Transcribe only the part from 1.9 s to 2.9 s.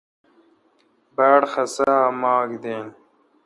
اے ماک دین۔